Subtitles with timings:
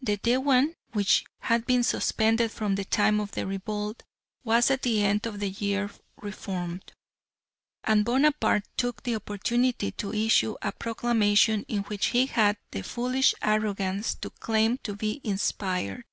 [0.00, 4.04] The Dewan, which had been suspended from the time of the revolt,
[4.44, 5.90] was at the end of the year
[6.22, 6.92] re formed,
[7.82, 13.34] and Bonaparte took the opportunity to issue a proclamation in which he had the foolish
[13.42, 16.04] arrogance to claim to be inspired.